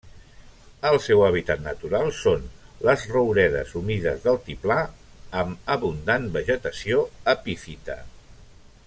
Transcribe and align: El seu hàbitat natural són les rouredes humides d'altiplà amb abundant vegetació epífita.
El 0.91 0.95
seu 1.07 1.19
hàbitat 1.25 1.59
natural 1.65 2.07
són 2.19 2.47
les 2.89 3.03
rouredes 3.11 3.75
humides 3.81 4.25
d'altiplà 4.25 4.79
amb 5.43 5.71
abundant 5.77 6.29
vegetació 6.39 7.07
epífita. 7.37 8.03